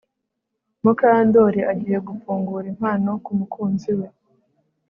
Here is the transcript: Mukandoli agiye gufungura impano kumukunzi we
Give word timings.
Mukandoli 0.83 1.59
agiye 1.71 1.99
gufungura 2.07 2.65
impano 2.73 3.11
kumukunzi 3.25 3.91
we 3.99 4.07